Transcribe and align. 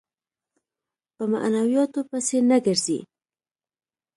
په 1.15 1.23
معنوياتو 1.31 2.01
پسې 2.09 2.37
نه 2.49 2.57
ګرځي. 2.65 2.99